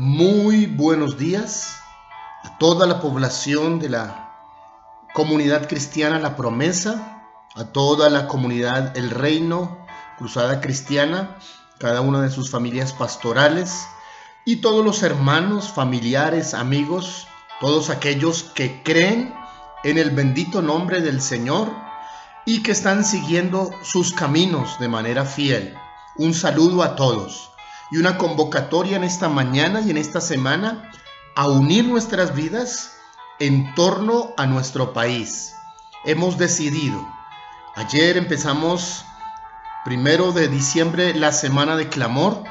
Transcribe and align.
Muy 0.00 0.66
buenos 0.66 1.18
días 1.18 1.80
a 2.44 2.56
toda 2.58 2.86
la 2.86 3.00
población 3.00 3.80
de 3.80 3.88
la 3.88 4.30
comunidad 5.12 5.66
cristiana 5.66 6.20
La 6.20 6.36
Promesa, 6.36 7.24
a 7.56 7.64
toda 7.72 8.08
la 8.08 8.28
comunidad 8.28 8.96
El 8.96 9.10
Reino, 9.10 9.84
Cruzada 10.16 10.60
Cristiana, 10.60 11.36
cada 11.80 12.00
una 12.00 12.20
de 12.20 12.30
sus 12.30 12.48
familias 12.48 12.92
pastorales 12.92 13.88
y 14.44 14.60
todos 14.60 14.84
los 14.84 15.02
hermanos, 15.02 15.68
familiares, 15.68 16.54
amigos, 16.54 17.26
todos 17.60 17.90
aquellos 17.90 18.44
que 18.44 18.84
creen 18.84 19.34
en 19.82 19.98
el 19.98 20.12
bendito 20.12 20.62
nombre 20.62 21.00
del 21.00 21.20
Señor 21.20 21.72
y 22.46 22.62
que 22.62 22.70
están 22.70 23.04
siguiendo 23.04 23.72
sus 23.82 24.12
caminos 24.12 24.78
de 24.78 24.86
manera 24.86 25.24
fiel. 25.24 25.74
Un 26.14 26.34
saludo 26.34 26.84
a 26.84 26.94
todos 26.94 27.50
y 27.90 27.98
una 27.98 28.18
convocatoria 28.18 28.96
en 28.96 29.04
esta 29.04 29.28
mañana 29.28 29.80
y 29.80 29.90
en 29.90 29.96
esta 29.96 30.20
semana 30.20 30.90
a 31.34 31.48
unir 31.48 31.84
nuestras 31.84 32.34
vidas 32.34 32.92
en 33.38 33.74
torno 33.74 34.34
a 34.36 34.46
nuestro 34.46 34.92
país. 34.92 35.54
Hemos 36.04 36.38
decidido, 36.38 37.06
ayer 37.76 38.16
empezamos 38.16 39.04
primero 39.84 40.32
de 40.32 40.48
diciembre 40.48 41.14
la 41.14 41.32
semana 41.32 41.76
de 41.76 41.88
clamor 41.88 42.44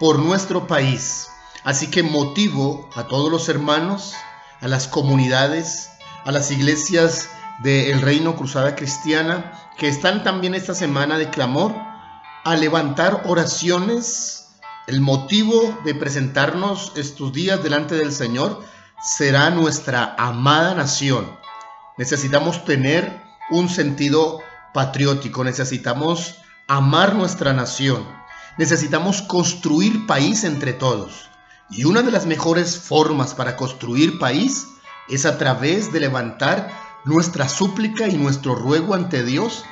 por 0.00 0.18
nuestro 0.18 0.66
país. 0.66 1.28
Así 1.64 1.88
que 1.88 2.02
motivo 2.02 2.88
a 2.96 3.04
todos 3.04 3.30
los 3.30 3.48
hermanos, 3.48 4.14
a 4.60 4.68
las 4.68 4.88
comunidades, 4.88 5.90
a 6.24 6.32
las 6.32 6.50
iglesias 6.50 7.28
del 7.60 8.00
Reino 8.00 8.34
Cruzada 8.34 8.74
Cristiana 8.74 9.52
que 9.76 9.88
están 9.88 10.22
también 10.24 10.54
esta 10.54 10.74
semana 10.74 11.18
de 11.18 11.30
clamor 11.30 11.74
a 12.44 12.56
levantar 12.56 13.22
oraciones. 13.26 14.41
El 14.88 15.00
motivo 15.00 15.78
de 15.84 15.94
presentarnos 15.94 16.92
estos 16.96 17.32
días 17.32 17.62
delante 17.62 17.94
del 17.94 18.10
Señor 18.10 18.64
será 19.00 19.48
nuestra 19.50 20.16
amada 20.18 20.74
nación. 20.74 21.38
Necesitamos 21.98 22.64
tener 22.64 23.22
un 23.52 23.68
sentido 23.68 24.40
patriótico, 24.74 25.44
necesitamos 25.44 26.34
amar 26.66 27.14
nuestra 27.14 27.52
nación, 27.52 28.04
necesitamos 28.58 29.22
construir 29.22 30.04
país 30.08 30.42
entre 30.42 30.72
todos. 30.72 31.30
Y 31.70 31.84
una 31.84 32.02
de 32.02 32.10
las 32.10 32.26
mejores 32.26 32.76
formas 32.76 33.34
para 33.34 33.54
construir 33.56 34.18
país 34.18 34.66
es 35.08 35.26
a 35.26 35.38
través 35.38 35.92
de 35.92 36.00
levantar 36.00 36.72
nuestra 37.04 37.48
súplica 37.48 38.08
y 38.08 38.16
nuestro 38.16 38.56
ruego 38.56 38.94
ante 38.94 39.22
Dios 39.22 39.64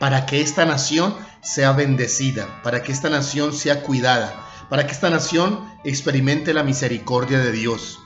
para 0.00 0.26
que 0.26 0.40
esta 0.40 0.64
nación 0.64 1.14
sea 1.40 1.70
bendecida, 1.70 2.62
para 2.64 2.82
que 2.82 2.90
esta 2.90 3.08
nación 3.08 3.52
sea 3.52 3.84
cuidada, 3.84 4.45
para 4.68 4.86
que 4.86 4.92
esta 4.92 5.10
nación 5.10 5.72
experimente 5.84 6.54
la 6.54 6.62
misericordia 6.62 7.38
de 7.38 7.52
Dios. 7.52 8.00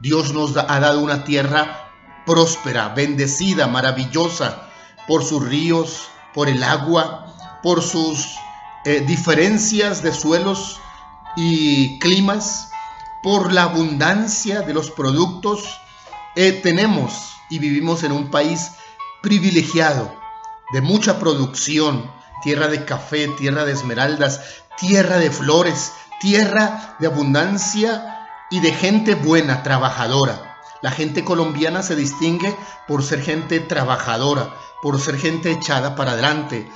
Dios 0.00 0.32
nos 0.32 0.56
ha 0.56 0.80
dado 0.80 1.00
una 1.00 1.24
tierra 1.24 1.90
próspera, 2.26 2.88
bendecida, 2.90 3.66
maravillosa, 3.66 4.68
por 5.06 5.24
sus 5.24 5.44
ríos, 5.46 6.08
por 6.34 6.48
el 6.48 6.62
agua, 6.62 7.60
por 7.62 7.82
sus 7.82 8.36
eh, 8.84 9.00
diferencias 9.06 10.02
de 10.02 10.12
suelos 10.12 10.80
y 11.36 11.98
climas, 11.98 12.70
por 13.22 13.52
la 13.52 13.64
abundancia 13.64 14.62
de 14.62 14.74
los 14.74 14.90
productos. 14.90 15.80
Eh, 16.34 16.52
tenemos 16.52 17.32
y 17.48 17.58
vivimos 17.58 18.02
en 18.02 18.12
un 18.12 18.30
país 18.30 18.72
privilegiado, 19.22 20.14
de 20.72 20.80
mucha 20.80 21.18
producción, 21.18 22.10
tierra 22.42 22.68
de 22.68 22.84
café, 22.84 23.28
tierra 23.28 23.64
de 23.64 23.72
esmeraldas, 23.72 24.40
tierra 24.76 25.18
de 25.18 25.30
flores, 25.30 25.92
tierra 26.20 26.96
de 26.98 27.06
abundancia 27.06 28.26
y 28.50 28.60
de 28.60 28.72
gente 28.72 29.14
buena, 29.14 29.62
trabajadora. 29.62 30.58
La 30.82 30.90
gente 30.90 31.24
colombiana 31.24 31.82
se 31.82 31.96
distingue 31.96 32.54
por 32.88 33.02
ser 33.04 33.22
gente 33.22 33.60
trabajadora, 33.60 34.54
por 34.82 35.00
ser 35.00 35.16
gente 35.16 35.52
echada 35.52 35.94
para 35.94 36.12
adelante, 36.12 36.68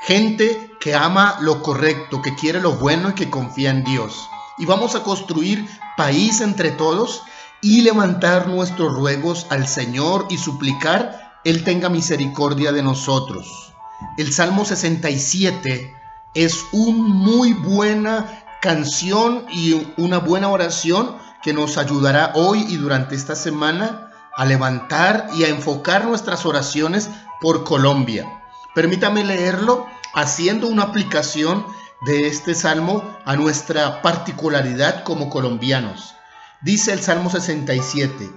gente 0.00 0.70
que 0.80 0.94
ama 0.94 1.38
lo 1.40 1.62
correcto, 1.62 2.20
que 2.20 2.34
quiere 2.34 2.60
lo 2.60 2.72
bueno 2.72 3.10
y 3.10 3.14
que 3.14 3.30
confía 3.30 3.70
en 3.70 3.84
Dios. 3.84 4.28
Y 4.58 4.66
vamos 4.66 4.94
a 4.94 5.02
construir 5.02 5.66
país 5.96 6.40
entre 6.42 6.70
todos 6.70 7.22
y 7.62 7.80
levantar 7.80 8.46
nuestros 8.46 8.92
ruegos 8.92 9.46
al 9.48 9.66
Señor 9.66 10.26
y 10.28 10.36
suplicar 10.36 11.40
Él 11.44 11.64
tenga 11.64 11.88
misericordia 11.88 12.70
de 12.72 12.82
nosotros. 12.82 13.73
El 14.16 14.32
Salmo 14.32 14.64
67 14.64 15.94
es 16.34 16.64
una 16.72 17.02
muy 17.02 17.52
buena 17.52 18.44
canción 18.60 19.46
y 19.52 19.86
una 19.96 20.18
buena 20.18 20.48
oración 20.48 21.16
que 21.42 21.52
nos 21.52 21.76
ayudará 21.76 22.32
hoy 22.34 22.64
y 22.68 22.76
durante 22.76 23.14
esta 23.14 23.36
semana 23.36 24.10
a 24.36 24.44
levantar 24.44 25.28
y 25.36 25.44
a 25.44 25.48
enfocar 25.48 26.06
nuestras 26.06 26.46
oraciones 26.46 27.10
por 27.40 27.64
Colombia. 27.64 28.40
Permítame 28.74 29.24
leerlo 29.24 29.86
haciendo 30.14 30.68
una 30.68 30.84
aplicación 30.84 31.66
de 32.06 32.26
este 32.26 32.54
salmo 32.54 33.02
a 33.24 33.36
nuestra 33.36 34.02
particularidad 34.02 35.04
como 35.04 35.30
colombianos. 35.30 36.14
Dice 36.62 36.92
el 36.92 37.00
Salmo 37.00 37.30
67, 37.30 38.30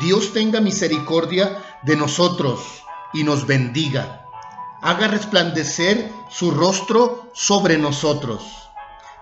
Dios 0.00 0.32
tenga 0.32 0.60
misericordia 0.60 1.62
de 1.82 1.96
nosotros 1.96 2.82
y 3.12 3.24
nos 3.24 3.46
bendiga. 3.46 4.27
Haga 4.80 5.08
resplandecer 5.08 6.12
su 6.30 6.52
rostro 6.52 7.30
sobre 7.34 7.78
nosotros, 7.78 8.44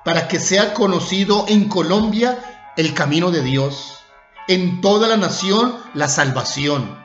para 0.04 0.28
que 0.28 0.38
sea 0.38 0.74
conocido 0.74 1.46
en 1.48 1.68
Colombia 1.68 2.72
el 2.76 2.92
camino 2.92 3.30
de 3.30 3.40
Dios, 3.40 4.00
en 4.48 4.82
toda 4.82 5.08
la 5.08 5.16
nación 5.16 5.74
la 5.94 6.08
salvación. 6.08 6.98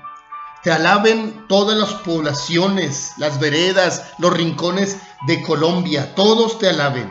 Te 0.63 0.71
alaben 0.71 1.47
todas 1.47 1.77
las 1.77 1.93
poblaciones, 2.01 3.13
las 3.17 3.39
veredas, 3.39 4.03
los 4.17 4.33
rincones 4.33 4.97
de 5.27 5.41
Colombia, 5.41 6.13
todos 6.13 6.59
te 6.59 6.67
alaben. 6.67 7.09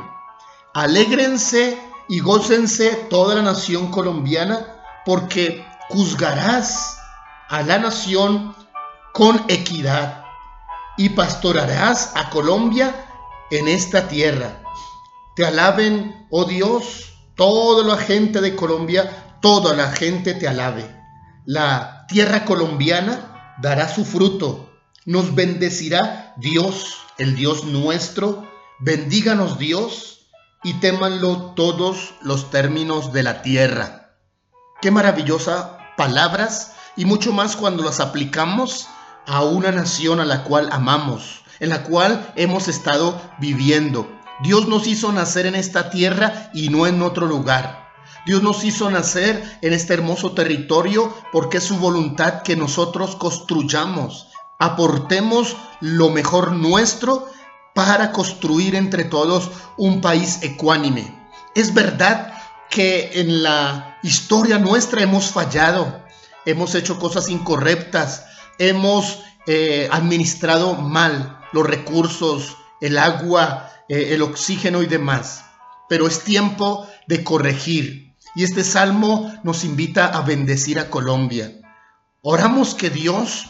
Alégrense 0.75 1.83
y 2.07 2.21
gócense 2.21 3.07
toda 3.09 3.37
la 3.37 3.43
nación 3.43 3.91
colombiana, 3.91 4.83
porque 5.07 5.67
juzgarás 5.89 6.99
a 7.49 7.63
la 7.63 7.79
nación 7.79 8.55
con 9.15 9.43
equidad 9.49 10.30
y 11.01 11.09
pastorarás 11.09 12.13
a 12.15 12.29
Colombia 12.29 13.07
en 13.51 13.69
esta 13.69 14.07
tierra. 14.07 14.63
Te 15.35 15.47
alaben, 15.47 16.27
oh 16.29 16.45
Dios, 16.45 17.15
toda 17.37 17.83
la 17.87 17.97
gente 17.97 18.43
de 18.43 18.55
Colombia, 18.55 19.39
toda 19.41 19.75
la 19.75 19.93
gente 19.93 20.35
te 20.35 20.47
alabe. 20.47 20.95
La 21.47 22.05
tierra 22.07 22.45
colombiana 22.45 23.57
dará 23.63 23.89
su 23.89 24.05
fruto. 24.05 24.69
Nos 25.07 25.35
bendecirá 25.35 26.35
Dios, 26.37 26.99
el 27.17 27.35
Dios 27.35 27.65
nuestro. 27.65 28.47
Bendíganos 28.79 29.59
Dios 29.59 30.27
y 30.63 30.75
témanlo 30.81 31.55
todos 31.57 32.13
los 32.21 32.51
términos 32.51 33.15
de 33.15 33.23
la 33.23 33.41
tierra. 33.41 34.19
Qué 34.83 34.91
maravillosa 34.91 35.79
palabras 35.97 36.75
y 36.95 37.07
mucho 37.07 37.33
más 37.33 37.57
cuando 37.57 37.83
las 37.83 38.01
aplicamos 38.01 38.87
a 39.31 39.45
una 39.45 39.71
nación 39.71 40.19
a 40.19 40.25
la 40.25 40.43
cual 40.43 40.69
amamos, 40.73 41.43
en 41.61 41.69
la 41.69 41.85
cual 41.85 42.33
hemos 42.35 42.67
estado 42.67 43.23
viviendo. 43.39 44.11
Dios 44.43 44.67
nos 44.67 44.89
hizo 44.89 45.13
nacer 45.13 45.47
en 45.47 45.55
esta 45.55 45.89
tierra 45.89 46.51
y 46.53 46.69
no 46.69 46.89
en 46.89 47.01
otro 47.01 47.27
lugar. 47.27 47.89
Dios 48.27 48.43
nos 48.43 48.65
hizo 48.65 48.91
nacer 48.91 49.59
en 49.63 49.73
este 49.73 49.95
hermoso 49.95 50.33
territorio 50.33 51.15
porque 51.31 51.59
es 51.59 51.65
su 51.65 51.77
voluntad 51.77 52.43
que 52.43 52.57
nosotros 52.57 53.15
construyamos, 53.15 54.27
aportemos 54.59 55.57
lo 55.79 56.11
mejor 56.11 56.51
nuestro 56.51 57.29
para 57.73 58.11
construir 58.11 58.75
entre 58.75 59.05
todos 59.05 59.53
un 59.77 60.01
país 60.01 60.41
ecuánime. 60.43 61.17
Es 61.55 61.73
verdad 61.73 62.35
que 62.69 63.21
en 63.21 63.45
la 63.45 63.97
historia 64.03 64.59
nuestra 64.59 65.03
hemos 65.03 65.27
fallado, 65.27 66.03
hemos 66.47 66.75
hecho 66.75 66.99
cosas 66.99 67.29
incorrectas, 67.29 68.25
hemos 68.61 69.21
eh, 69.47 69.89
administrado 69.91 70.75
mal 70.75 71.39
los 71.53 71.67
recursos, 71.67 72.57
el 72.81 72.99
agua, 72.99 73.71
eh, 73.89 74.15
el 74.15 74.23
oxígeno 74.23 74.83
y 74.83 74.87
demás. 74.87 75.45
Pero 75.89 76.07
es 76.07 76.23
tiempo 76.23 76.87
de 77.07 77.25
corregir. 77.25 78.15
Y 78.37 78.45
este 78.45 78.63
salmo 78.63 79.33
nos 79.43 79.65
invita 79.65 80.07
a 80.07 80.21
bendecir 80.21 80.79
a 80.79 80.89
Colombia. 80.89 81.53
Oramos 82.23 82.75
que 82.75 82.91
Dios 82.91 83.47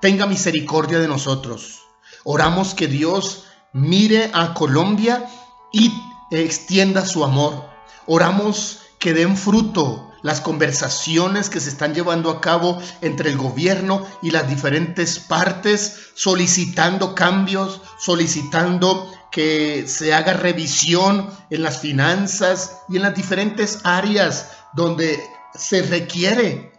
tenga 0.00 0.26
misericordia 0.26 0.98
de 0.98 1.08
nosotros. 1.08 1.82
Oramos 2.24 2.74
que 2.74 2.88
Dios 2.88 3.44
mire 3.72 4.30
a 4.34 4.54
Colombia 4.54 5.28
y 5.72 5.92
extienda 6.30 7.06
su 7.06 7.24
amor. 7.24 7.68
Oramos 8.06 8.80
que 8.98 9.14
den 9.14 9.36
fruto 9.36 10.07
las 10.22 10.40
conversaciones 10.40 11.50
que 11.50 11.60
se 11.60 11.68
están 11.68 11.94
llevando 11.94 12.30
a 12.30 12.40
cabo 12.40 12.80
entre 13.00 13.30
el 13.30 13.36
gobierno 13.36 14.06
y 14.22 14.30
las 14.30 14.48
diferentes 14.48 15.18
partes, 15.18 16.10
solicitando 16.14 17.14
cambios, 17.14 17.80
solicitando 17.98 19.12
que 19.30 19.86
se 19.86 20.14
haga 20.14 20.32
revisión 20.32 21.30
en 21.50 21.62
las 21.62 21.78
finanzas 21.78 22.78
y 22.88 22.96
en 22.96 23.02
las 23.02 23.14
diferentes 23.14 23.80
áreas 23.84 24.50
donde 24.74 25.22
se 25.54 25.82
requiere 25.82 26.72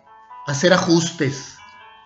hacer 0.47 0.74
ajustes. 0.74 1.56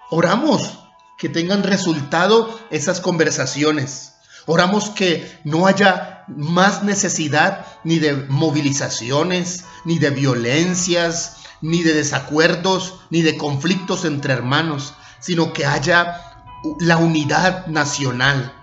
Oramos 0.09 0.80
que 1.18 1.30
tengan 1.30 1.63
resultado 1.63 2.59
esas 2.69 3.00
conversaciones. 3.00 4.12
Oramos 4.45 4.90
que 4.90 5.40
no 5.44 5.68
haya 5.68 6.25
más 6.28 6.84
necesidad 6.84 7.66
ni 7.84 8.00
de 8.00 8.13
movilizaciones, 8.13 9.66
ni 9.86 10.00
de 10.00 10.10
violencias, 10.10 11.38
ni 11.62 11.81
de 11.81 11.94
desacuerdos, 11.94 13.00
ni 13.10 13.22
de 13.22 13.38
conflictos 13.38 14.06
entre 14.06 14.34
hermanos, 14.34 14.94
sino 15.19 15.54
que 15.54 15.66
haya 15.66 16.34
la 16.80 16.98
unidad 16.98 17.68
nacional 17.68 18.54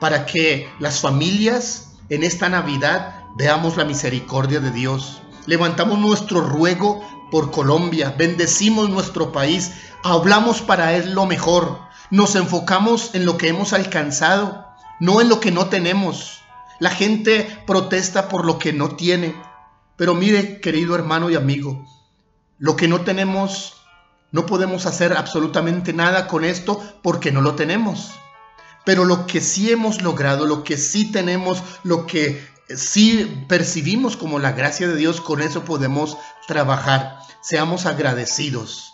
para 0.00 0.26
que 0.26 0.70
las 0.78 1.00
familias 1.00 1.92
en 2.08 2.24
esta 2.24 2.48
Navidad 2.48 3.14
veamos 3.36 3.76
la 3.76 3.84
misericordia 3.84 4.60
de 4.60 4.70
Dios. 4.70 5.22
Levantamos 5.46 5.98
nuestro 5.98 6.40
ruego 6.40 7.02
por 7.30 7.50
Colombia, 7.50 8.14
bendecimos 8.16 8.90
nuestro 8.90 9.32
país, 9.32 9.72
hablamos 10.04 10.60
para 10.60 10.92
Él 10.94 11.12
lo 11.14 11.24
mejor, 11.24 11.80
nos 12.10 12.34
enfocamos 12.36 13.14
en 13.14 13.24
lo 13.24 13.38
que 13.38 13.48
hemos 13.48 13.72
alcanzado, 13.72 14.71
no 15.02 15.20
en 15.20 15.28
lo 15.28 15.40
que 15.40 15.50
no 15.50 15.66
tenemos. 15.66 16.42
La 16.78 16.90
gente 16.90 17.58
protesta 17.66 18.28
por 18.28 18.44
lo 18.44 18.60
que 18.60 18.72
no 18.72 18.94
tiene. 18.94 19.34
Pero 19.96 20.14
mire, 20.14 20.60
querido 20.60 20.94
hermano 20.94 21.28
y 21.28 21.34
amigo, 21.34 21.84
lo 22.58 22.76
que 22.76 22.86
no 22.86 23.00
tenemos, 23.00 23.82
no 24.30 24.46
podemos 24.46 24.86
hacer 24.86 25.12
absolutamente 25.14 25.92
nada 25.92 26.28
con 26.28 26.44
esto 26.44 26.80
porque 27.02 27.32
no 27.32 27.40
lo 27.40 27.56
tenemos. 27.56 28.12
Pero 28.84 29.04
lo 29.04 29.26
que 29.26 29.40
sí 29.40 29.72
hemos 29.72 30.02
logrado, 30.02 30.46
lo 30.46 30.62
que 30.62 30.78
sí 30.78 31.10
tenemos, 31.10 31.64
lo 31.82 32.06
que 32.06 32.40
sí 32.68 33.44
percibimos 33.48 34.16
como 34.16 34.38
la 34.38 34.52
gracia 34.52 34.86
de 34.86 34.94
Dios, 34.94 35.20
con 35.20 35.42
eso 35.42 35.64
podemos 35.64 36.16
trabajar. 36.46 37.18
Seamos 37.40 37.86
agradecidos. 37.86 38.92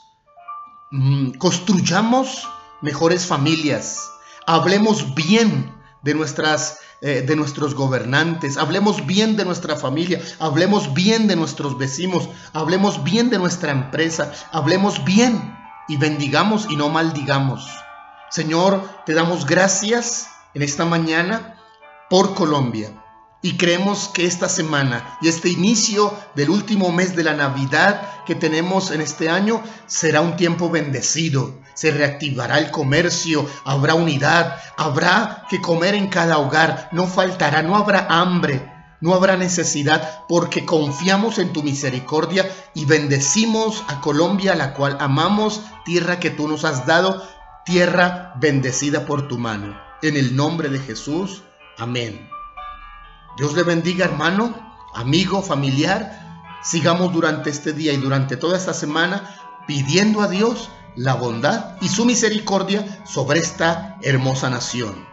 Mm, 0.90 1.32
construyamos 1.32 2.48
mejores 2.80 3.26
familias. 3.26 4.08
Hablemos 4.46 5.14
bien 5.14 5.76
de 6.02 6.14
nuestras 6.14 6.80
eh, 7.00 7.22
de 7.22 7.36
nuestros 7.36 7.76
gobernantes, 7.76 8.56
hablemos 8.56 9.06
bien 9.06 9.36
de 9.36 9.44
nuestra 9.44 9.76
familia, 9.76 10.20
hablemos 10.40 10.94
bien 10.94 11.28
de 11.28 11.36
nuestros 11.36 11.78
vecinos, 11.78 12.28
hablemos 12.52 13.04
bien 13.04 13.30
de 13.30 13.38
nuestra 13.38 13.70
empresa, 13.70 14.32
hablemos 14.50 15.04
bien 15.04 15.56
y 15.86 15.96
bendigamos 15.96 16.66
y 16.68 16.74
no 16.74 16.88
maldigamos. 16.88 17.68
Señor, 18.30 18.82
te 19.06 19.14
damos 19.14 19.46
gracias 19.46 20.28
en 20.54 20.62
esta 20.62 20.84
mañana 20.86 21.54
por 22.10 22.34
Colombia. 22.34 22.90
Y 23.40 23.56
creemos 23.56 24.08
que 24.08 24.26
esta 24.26 24.48
semana 24.48 25.16
y 25.22 25.28
este 25.28 25.48
inicio 25.48 26.12
del 26.34 26.50
último 26.50 26.90
mes 26.90 27.14
de 27.14 27.22
la 27.22 27.34
Navidad 27.34 28.24
que 28.26 28.34
tenemos 28.34 28.90
en 28.90 29.00
este 29.00 29.30
año 29.30 29.62
será 29.86 30.20
un 30.22 30.36
tiempo 30.36 30.70
bendecido. 30.70 31.54
Se 31.74 31.92
reactivará 31.92 32.58
el 32.58 32.72
comercio, 32.72 33.46
habrá 33.64 33.94
unidad, 33.94 34.56
habrá 34.76 35.44
que 35.48 35.60
comer 35.60 35.94
en 35.94 36.08
cada 36.08 36.38
hogar, 36.38 36.88
no 36.90 37.06
faltará, 37.06 37.62
no 37.62 37.76
habrá 37.76 38.08
hambre, 38.10 38.68
no 39.00 39.14
habrá 39.14 39.36
necesidad, 39.36 40.24
porque 40.28 40.66
confiamos 40.66 41.38
en 41.38 41.52
tu 41.52 41.62
misericordia 41.62 42.50
y 42.74 42.86
bendecimos 42.86 43.84
a 43.86 44.00
Colombia, 44.00 44.56
la 44.56 44.74
cual 44.74 44.96
amamos, 44.98 45.62
tierra 45.84 46.18
que 46.18 46.30
tú 46.30 46.48
nos 46.48 46.64
has 46.64 46.86
dado, 46.86 47.22
tierra 47.64 48.34
bendecida 48.40 49.06
por 49.06 49.28
tu 49.28 49.38
mano. 49.38 49.80
En 50.02 50.16
el 50.16 50.34
nombre 50.34 50.68
de 50.68 50.80
Jesús, 50.80 51.44
amén. 51.78 52.28
Dios 53.38 53.54
le 53.54 53.62
bendiga, 53.62 54.04
hermano, 54.04 54.52
amigo, 54.94 55.42
familiar. 55.42 56.58
Sigamos 56.60 57.12
durante 57.12 57.50
este 57.50 57.72
día 57.72 57.92
y 57.92 57.96
durante 57.96 58.36
toda 58.36 58.58
esta 58.58 58.74
semana 58.74 59.32
pidiendo 59.64 60.22
a 60.22 60.28
Dios 60.28 60.70
la 60.96 61.14
bondad 61.14 61.76
y 61.80 61.88
su 61.88 62.04
misericordia 62.04 63.04
sobre 63.06 63.38
esta 63.38 63.96
hermosa 64.02 64.50
nación. 64.50 65.06